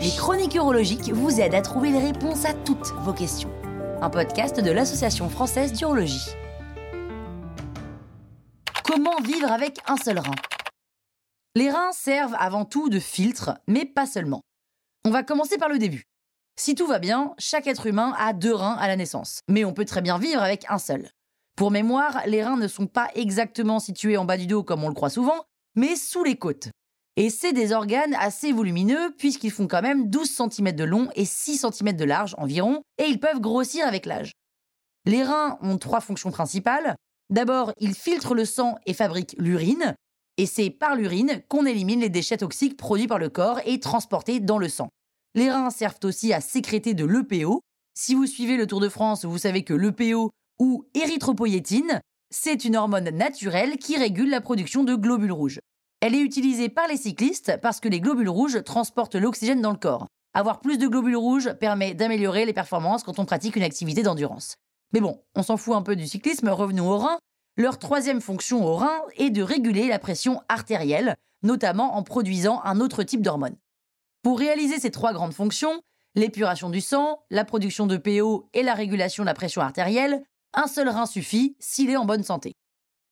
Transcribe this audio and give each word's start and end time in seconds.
Les 0.00 0.16
chroniques 0.16 0.54
urologiques 0.54 1.10
vous 1.10 1.40
aident 1.40 1.54
à 1.54 1.60
trouver 1.60 1.90
les 1.90 1.98
réponses 1.98 2.46
à 2.46 2.54
toutes 2.54 2.92
vos 3.02 3.12
questions. 3.12 3.50
Un 4.00 4.08
podcast 4.08 4.60
de 4.60 4.70
l'Association 4.70 5.28
française 5.28 5.74
d'urologie. 5.74 6.30
Comment 8.84 9.20
vivre 9.20 9.52
avec 9.52 9.78
un 9.86 9.96
seul 9.96 10.18
rein? 10.18 10.34
Les 11.54 11.70
reins 11.70 11.92
servent 11.92 12.36
avant 12.38 12.64
tout 12.64 12.88
de 12.88 12.98
filtre, 12.98 13.58
mais 13.68 13.84
pas 13.84 14.06
seulement. 14.06 14.40
On 15.04 15.10
va 15.10 15.22
commencer 15.22 15.58
par 15.58 15.68
le 15.68 15.78
début. 15.78 16.04
Si 16.58 16.74
tout 16.74 16.86
va 16.86 16.98
bien, 16.98 17.34
chaque 17.38 17.66
être 17.66 17.86
humain 17.86 18.14
a 18.18 18.32
deux 18.32 18.54
reins 18.54 18.76
à 18.76 18.88
la 18.88 18.96
naissance, 18.96 19.40
mais 19.48 19.66
on 19.66 19.74
peut 19.74 19.84
très 19.84 20.00
bien 20.00 20.16
vivre 20.16 20.42
avec 20.42 20.64
un 20.70 20.78
seul. 20.78 21.10
Pour 21.56 21.70
mémoire, 21.70 22.22
les 22.26 22.42
reins 22.42 22.56
ne 22.56 22.68
sont 22.68 22.86
pas 22.86 23.08
exactement 23.14 23.78
situés 23.78 24.16
en 24.16 24.24
bas 24.24 24.36
du 24.36 24.46
dos 24.46 24.62
comme 24.62 24.84
on 24.84 24.88
le 24.88 24.94
croit 24.94 25.10
souvent, 25.10 25.44
mais 25.74 25.96
sous 25.96 26.24
les 26.24 26.36
côtes. 26.36 26.68
Et 27.16 27.28
c'est 27.28 27.52
des 27.52 27.72
organes 27.72 28.16
assez 28.18 28.52
volumineux 28.52 29.14
puisqu'ils 29.18 29.50
font 29.50 29.68
quand 29.68 29.82
même 29.82 30.08
12 30.08 30.30
cm 30.50 30.72
de 30.72 30.84
long 30.84 31.10
et 31.14 31.26
6 31.26 31.66
cm 31.70 31.92
de 31.94 32.04
large 32.04 32.34
environ, 32.38 32.82
et 32.98 33.04
ils 33.04 33.20
peuvent 33.20 33.40
grossir 33.40 33.86
avec 33.86 34.06
l'âge. 34.06 34.32
Les 35.04 35.22
reins 35.22 35.58
ont 35.60 35.78
trois 35.78 36.00
fonctions 36.00 36.30
principales. 36.30 36.96
D'abord, 37.28 37.72
ils 37.78 37.94
filtrent 37.94 38.34
le 38.34 38.44
sang 38.44 38.76
et 38.86 38.94
fabriquent 38.94 39.34
l'urine, 39.38 39.94
et 40.38 40.46
c'est 40.46 40.70
par 40.70 40.96
l'urine 40.96 41.42
qu'on 41.48 41.66
élimine 41.66 42.00
les 42.00 42.08
déchets 42.08 42.38
toxiques 42.38 42.76
produits 42.78 43.06
par 43.06 43.18
le 43.18 43.28
corps 43.28 43.60
et 43.66 43.78
transportés 43.78 44.40
dans 44.40 44.58
le 44.58 44.68
sang. 44.68 44.88
Les 45.34 45.50
reins 45.50 45.70
servent 45.70 46.00
aussi 46.04 46.32
à 46.32 46.40
sécréter 46.40 46.94
de 46.94 47.04
l'EPO. 47.04 47.60
Si 47.94 48.14
vous 48.14 48.26
suivez 48.26 48.56
le 48.56 48.66
Tour 48.66 48.80
de 48.80 48.88
France, 48.88 49.24
vous 49.24 49.38
savez 49.38 49.64
que 49.64 49.74
l'EPO 49.74 50.30
ou 50.62 50.86
érythropoïétine, 50.94 52.00
c'est 52.30 52.64
une 52.64 52.76
hormone 52.76 53.10
naturelle 53.10 53.78
qui 53.78 53.96
régule 53.96 54.30
la 54.30 54.40
production 54.40 54.84
de 54.84 54.94
globules 54.94 55.32
rouges. 55.32 55.58
Elle 56.00 56.14
est 56.14 56.20
utilisée 56.20 56.68
par 56.68 56.86
les 56.86 56.96
cyclistes 56.96 57.58
parce 57.60 57.80
que 57.80 57.88
les 57.88 58.00
globules 58.00 58.28
rouges 58.28 58.62
transportent 58.62 59.16
l'oxygène 59.16 59.60
dans 59.60 59.72
le 59.72 59.76
corps. 59.76 60.06
Avoir 60.34 60.60
plus 60.60 60.78
de 60.78 60.86
globules 60.86 61.16
rouges 61.16 61.52
permet 61.54 61.94
d'améliorer 61.94 62.46
les 62.46 62.52
performances 62.52 63.02
quand 63.02 63.18
on 63.18 63.24
pratique 63.24 63.56
une 63.56 63.64
activité 63.64 64.04
d'endurance. 64.04 64.54
Mais 64.92 65.00
bon, 65.00 65.20
on 65.34 65.42
s'en 65.42 65.56
fout 65.56 65.74
un 65.74 65.82
peu 65.82 65.96
du 65.96 66.06
cyclisme, 66.06 66.48
revenons 66.48 66.88
aux 66.88 66.98
reins. 66.98 67.18
Leur 67.56 67.80
troisième 67.80 68.20
fonction 68.20 68.64
aux 68.64 68.76
reins 68.76 69.02
est 69.16 69.30
de 69.30 69.42
réguler 69.42 69.88
la 69.88 69.98
pression 69.98 70.42
artérielle, 70.48 71.16
notamment 71.42 71.96
en 71.96 72.04
produisant 72.04 72.62
un 72.62 72.78
autre 72.78 73.02
type 73.02 73.22
d'hormone. 73.22 73.56
Pour 74.22 74.38
réaliser 74.38 74.78
ces 74.78 74.92
trois 74.92 75.12
grandes 75.12 75.34
fonctions, 75.34 75.82
l'épuration 76.14 76.70
du 76.70 76.80
sang, 76.80 77.24
la 77.30 77.44
production 77.44 77.88
de 77.88 77.96
PO 77.96 78.48
et 78.54 78.62
la 78.62 78.74
régulation 78.74 79.24
de 79.24 79.26
la 79.26 79.34
pression 79.34 79.60
artérielle, 79.60 80.22
un 80.54 80.66
seul 80.66 80.88
rein 80.88 81.06
suffit 81.06 81.56
s'il 81.58 81.90
est 81.90 81.96
en 81.96 82.04
bonne 82.04 82.24
santé. 82.24 82.52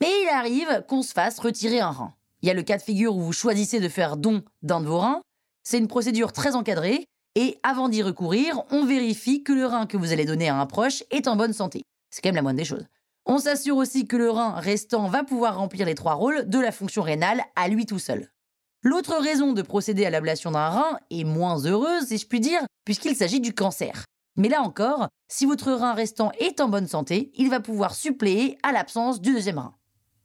Mais 0.00 0.10
il 0.22 0.28
arrive 0.28 0.84
qu'on 0.88 1.02
se 1.02 1.12
fasse 1.12 1.38
retirer 1.38 1.80
un 1.80 1.90
rein. 1.90 2.14
Il 2.42 2.48
y 2.48 2.50
a 2.50 2.54
le 2.54 2.62
cas 2.62 2.78
de 2.78 2.82
figure 2.82 3.16
où 3.16 3.20
vous 3.20 3.32
choisissez 3.32 3.80
de 3.80 3.88
faire 3.88 4.16
don 4.16 4.42
d'un 4.62 4.80
de 4.80 4.86
vos 4.86 4.98
reins. 4.98 5.20
C'est 5.62 5.78
une 5.78 5.88
procédure 5.88 6.32
très 6.32 6.54
encadrée 6.54 7.04
et 7.34 7.58
avant 7.62 7.88
d'y 7.88 8.02
recourir, 8.02 8.62
on 8.70 8.84
vérifie 8.84 9.42
que 9.42 9.52
le 9.52 9.66
rein 9.66 9.86
que 9.86 9.96
vous 9.96 10.12
allez 10.12 10.24
donner 10.24 10.48
à 10.48 10.56
un 10.56 10.66
proche 10.66 11.04
est 11.10 11.28
en 11.28 11.36
bonne 11.36 11.52
santé. 11.52 11.82
C'est 12.10 12.22
quand 12.22 12.28
même 12.28 12.36
la 12.36 12.42
moindre 12.42 12.58
des 12.58 12.64
choses. 12.64 12.86
On 13.26 13.38
s'assure 13.38 13.76
aussi 13.76 14.06
que 14.06 14.16
le 14.16 14.30
rein 14.30 14.54
restant 14.54 15.06
va 15.08 15.22
pouvoir 15.22 15.56
remplir 15.56 15.86
les 15.86 15.94
trois 15.94 16.14
rôles 16.14 16.48
de 16.48 16.58
la 16.58 16.72
fonction 16.72 17.02
rénale 17.02 17.42
à 17.54 17.68
lui 17.68 17.86
tout 17.86 17.98
seul. 17.98 18.28
L'autre 18.82 19.14
raison 19.16 19.52
de 19.52 19.62
procéder 19.62 20.06
à 20.06 20.10
l'ablation 20.10 20.50
d'un 20.50 20.70
rein 20.70 20.98
est 21.10 21.24
moins 21.24 21.58
heureuse, 21.64 22.06
si 22.06 22.16
je 22.16 22.26
puis 22.26 22.40
dire, 22.40 22.62
puisqu'il 22.84 23.14
s'agit 23.14 23.40
du 23.40 23.52
cancer. 23.52 24.04
Mais 24.40 24.48
là 24.48 24.62
encore, 24.62 25.08
si 25.28 25.44
votre 25.44 25.70
rein 25.70 25.92
restant 25.92 26.32
est 26.38 26.62
en 26.62 26.68
bonne 26.70 26.88
santé, 26.88 27.30
il 27.34 27.50
va 27.50 27.60
pouvoir 27.60 27.94
suppléer 27.94 28.56
à 28.62 28.72
l'absence 28.72 29.20
du 29.20 29.34
deuxième 29.34 29.58
rein. 29.58 29.74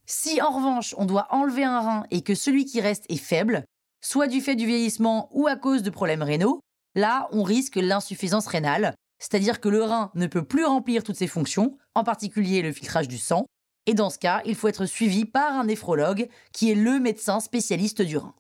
Si 0.06 0.42
en 0.42 0.52
revanche 0.52 0.96
on 0.98 1.04
doit 1.04 1.28
enlever 1.32 1.66
un 1.66 1.82
rein 1.82 2.06
et 2.12 2.22
que 2.22 2.34
celui 2.34 2.64
qui 2.64 2.80
reste 2.80 3.04
est 3.10 3.18
faible, 3.18 3.66
soit 4.00 4.28
du 4.28 4.40
fait 4.40 4.56
du 4.56 4.66
vieillissement 4.66 5.28
ou 5.34 5.48
à 5.48 5.58
cause 5.58 5.84
de 5.84 5.90
problèmes 5.90 6.24
rénaux, 6.24 6.62
là 6.96 7.28
on 7.34 7.44
risque 7.44 7.76
l'insuffisance 7.76 8.48
rénale, 8.48 8.96
c'est-à-dire 9.20 9.60
que 9.60 9.68
le 9.68 9.84
rein 9.84 10.12
ne 10.16 10.28
peut 10.28 10.46
plus 10.46 10.64
remplir 10.64 11.04
toutes 11.04 11.18
ses 11.18 11.28
fonctions, 11.28 11.78
en 11.94 12.06
particulier 12.06 12.62
le 12.62 12.72
filtrage 12.72 13.10
du 13.10 13.18
sang, 13.18 13.46
et 13.86 13.96
dans 13.96 14.10
ce 14.10 14.18
cas, 14.18 14.42
il 14.46 14.56
faut 14.56 14.70
être 14.70 14.86
suivi 14.86 15.26
par 15.26 15.60
un 15.60 15.66
néphrologue 15.66 16.30
qui 16.54 16.72
est 16.72 16.76
le 16.76 17.02
médecin 17.02 17.42
spécialiste 17.42 18.02
du 18.02 18.16
rein. 18.16 18.34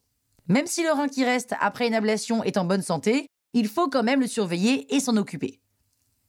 Même 0.47 0.67
si 0.67 0.83
le 0.83 0.91
rein 0.91 1.09
qui 1.09 1.25
reste 1.25 1.53
après 1.59 1.88
une 1.88 1.95
ablation 1.95 2.45
est 2.45 2.55
en 2.55 2.63
bonne 2.63 2.81
santé, 2.81 3.28
il 3.51 3.67
faut 3.67 3.89
quand 3.89 4.03
même 4.03 4.22
le 4.22 4.28
surveiller 4.28 4.95
et 4.95 5.01
s'en 5.01 5.17
occuper. 5.17 5.59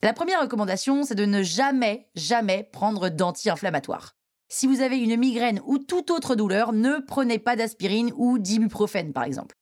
La 0.03 0.13
première 0.13 0.43
recommandation, 0.43 1.05
c'est 1.05 1.15
de 1.15 1.25
ne 1.25 1.43
jamais, 1.43 2.09
jamais 2.15 2.69
prendre 2.73 3.09
d'anti-inflammatoires. 3.09 4.15
Si 4.49 4.67
vous 4.67 4.81
avez 4.81 4.99
une 4.99 5.17
migraine 5.17 5.61
ou 5.65 5.79
toute 5.79 6.11
autre 6.11 6.37
douleur, 6.37 6.73
ne 6.73 6.99
prenez 6.99 7.39
pas 7.39 7.57
d'aspirine 7.57 8.13
ou 8.17 8.39
d'ibuprofène 8.39 9.13
par 9.13 9.25
exemple. 9.25 9.57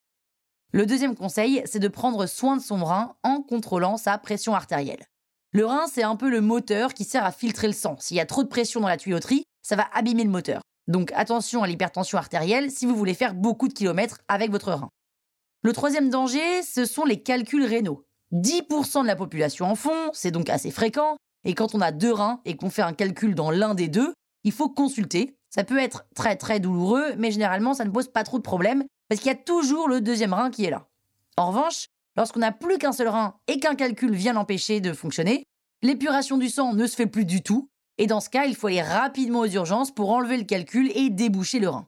Le 0.73 0.87
deuxième 0.87 1.15
conseil, 1.15 1.63
c'est 1.67 1.79
de 1.79 1.89
prendre 1.89 2.27
soin 2.27 2.57
de 2.57 2.63
son 2.63 2.85
rein 2.85 3.15
en 3.23 3.43
contrôlant 3.43 3.97
sa 3.97 4.19
pression 4.19 4.55
artérielle. 4.55 5.07
Le 5.53 5.65
rein, 5.65 5.87
c'est 5.87 6.03
un 6.03 6.17
peu 6.17 6.29
le 6.29 6.41
moteur 6.41 6.95
qui 6.95 7.05
sert 7.05 7.25
à 7.25 7.31
filtrer 7.31 7.69
le 7.69 7.73
sang. 7.73 7.97
S'il 8.01 8.17
y 8.17 8.21
a 8.21 8.27
trop 8.27 8.43
de 8.43 8.49
pression 8.49 8.81
dans 8.81 8.89
la 8.89 8.97
tuyauterie, 8.97 9.45
ça 9.63 9.77
va 9.77 9.87
abîmer 9.95 10.25
le 10.25 10.31
moteur. 10.31 10.63
Donc 10.89 11.13
attention 11.15 11.63
à 11.63 11.69
l'hypertension 11.69 12.19
artérielle 12.19 12.71
si 12.73 12.87
vous 12.87 12.97
voulez 12.97 13.15
faire 13.15 13.35
beaucoup 13.35 13.69
de 13.69 13.73
kilomètres 13.73 14.19
avec 14.27 14.51
votre 14.51 14.73
rein. 14.73 14.91
Le 15.63 15.73
troisième 15.73 16.11
danger, 16.11 16.63
ce 16.63 16.85
sont 16.85 17.05
les 17.05 17.23
calculs 17.23 17.65
rénaux. 17.65 18.05
10% 18.35 19.03
de 19.03 19.07
la 19.07 19.15
population 19.15 19.67
en 19.67 19.77
font, 19.77 20.11
c'est 20.13 20.33
donc 20.33 20.51
assez 20.51 20.73
fréquent, 20.73 21.17
et 21.45 21.55
quand 21.55 21.75
on 21.75 21.81
a 21.81 21.93
deux 21.93 22.13
reins 22.13 22.41
et 22.45 22.57
qu'on 22.57 22.69
fait 22.69 22.83
un 22.83 22.93
calcul 22.93 23.35
dans 23.37 23.51
l'un 23.51 23.75
des 23.75 23.89
deux, 23.89 24.13
il 24.43 24.53
faut 24.53 24.69
consulter. 24.69 25.37
Ça 25.51 25.63
peut 25.63 25.79
être 25.79 26.05
très 26.17 26.35
très 26.35 26.59
douloureux, 26.59 27.15
mais 27.17 27.31
généralement 27.31 27.75
ça 27.75 27.85
ne 27.85 27.91
pose 27.91 28.09
pas 28.09 28.25
trop 28.25 28.39
de 28.39 28.43
problèmes, 28.43 28.85
parce 29.09 29.21
qu'il 29.21 29.31
y 29.31 29.35
a 29.35 29.39
toujours 29.39 29.89
le 29.89 30.01
deuxième 30.01 30.35
rein 30.35 30.51
qui 30.51 30.65
est 30.65 30.71
là. 30.71 30.89
En 31.37 31.49
revanche, 31.49 31.87
lorsqu'on 32.17 32.41
n'a 32.41 32.51
plus 32.51 32.79
qu'un 32.79 32.93
seul 32.93 33.09
rein 33.09 33.37
et 33.47 33.61
qu'un 33.61 33.77
calcul 33.77 34.13
vient 34.15 34.33
l'empêcher 34.33 34.81
de 34.81 34.93
fonctionner, 34.93 35.45
l'épuration 35.83 36.37
du 36.37 36.49
sang 36.49 36.75
ne 36.75 36.87
se 36.89 36.97
fait 36.97 37.07
plus 37.07 37.25
du 37.25 37.41
tout, 37.41 37.69
et 37.99 38.09
dans 38.09 38.21
ce 38.21 38.31
cas, 38.31 38.47
il 38.47 38.57
faut 38.57 38.67
aller 38.67 38.83
rapidement 38.83 39.41
aux 39.41 39.47
urgences 39.47 39.93
pour 39.93 40.11
enlever 40.11 40.39
le 40.39 40.45
calcul 40.45 40.91
et 40.97 41.11
déboucher 41.11 41.61
le 41.61 41.69
rein. 41.69 41.87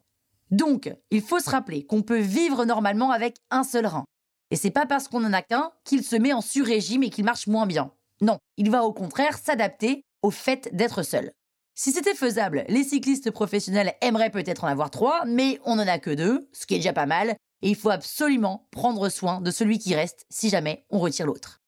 Donc, 0.52 0.94
il 1.10 1.22
faut 1.22 1.40
se 1.40 1.50
rappeler 1.50 1.84
qu'on 1.84 2.02
peut 2.02 2.20
vivre 2.20 2.64
normalement 2.64 3.10
avec 3.10 3.36
un 3.50 3.64
seul 3.64 3.86
rein. 3.86 4.04
Et 4.50 4.56
c'est 4.56 4.70
pas 4.70 4.86
parce 4.86 5.08
qu'on 5.08 5.24
en 5.24 5.32
a 5.32 5.42
qu'un 5.42 5.70
qu'il 5.84 6.04
se 6.04 6.16
met 6.16 6.32
en 6.32 6.40
sur-régime 6.40 7.02
et 7.02 7.10
qu'il 7.10 7.24
marche 7.24 7.46
moins 7.46 7.66
bien. 7.66 7.90
Non, 8.20 8.38
il 8.56 8.70
va 8.70 8.84
au 8.84 8.92
contraire 8.92 9.38
s'adapter 9.38 10.04
au 10.22 10.30
fait 10.30 10.68
d'être 10.72 11.02
seul. 11.02 11.32
Si 11.74 11.92
c'était 11.92 12.14
faisable, 12.14 12.64
les 12.68 12.84
cyclistes 12.84 13.30
professionnels 13.30 13.94
aimeraient 14.00 14.30
peut-être 14.30 14.64
en 14.64 14.68
avoir 14.68 14.90
trois, 14.90 15.24
mais 15.26 15.60
on 15.64 15.76
n'en 15.76 15.86
a 15.86 15.98
que 15.98 16.10
deux, 16.10 16.48
ce 16.52 16.64
qui 16.64 16.74
est 16.74 16.78
déjà 16.78 16.94
pas 16.94 17.06
mal, 17.06 17.36
et 17.62 17.68
il 17.68 17.76
faut 17.76 17.90
absolument 17.90 18.66
prendre 18.70 19.08
soin 19.08 19.40
de 19.40 19.50
celui 19.50 19.78
qui 19.78 19.94
reste 19.94 20.24
si 20.30 20.48
jamais 20.48 20.86
on 20.90 20.98
retire 20.98 21.26
l'autre. 21.26 21.60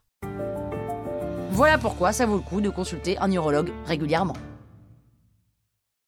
Voilà 1.51 1.77
pourquoi 1.77 2.13
ça 2.13 2.25
vaut 2.25 2.37
le 2.37 2.43
coup 2.43 2.61
de 2.61 2.71
consulter 2.71 3.19
un 3.19 3.31
urologue 3.33 3.73
régulièrement. 3.85 4.37